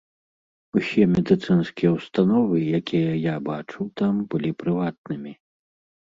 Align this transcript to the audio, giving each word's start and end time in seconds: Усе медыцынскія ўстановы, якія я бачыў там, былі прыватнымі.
Усе 0.79 1.03
медыцынскія 1.09 1.89
ўстановы, 1.97 2.57
якія 2.79 3.11
я 3.25 3.35
бачыў 3.49 3.83
там, 4.01 4.13
былі 4.31 4.51
прыватнымі. 4.63 5.35